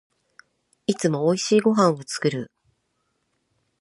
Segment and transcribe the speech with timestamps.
[0.87, 2.49] いつも美味しいご飯を作る